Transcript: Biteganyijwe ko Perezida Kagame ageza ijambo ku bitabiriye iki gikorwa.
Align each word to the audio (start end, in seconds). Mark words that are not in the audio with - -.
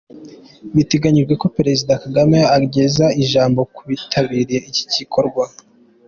Biteganyijwe 0.75 1.33
ko 1.41 1.47
Perezida 1.57 1.99
Kagame 2.03 2.37
ageza 2.57 3.05
ijambo 3.23 3.59
ku 3.73 3.81
bitabiriye 3.89 4.59
iki 4.69 4.83
gikorwa. 4.95 5.43